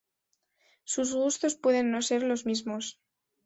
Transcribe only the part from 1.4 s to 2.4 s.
pueden no ser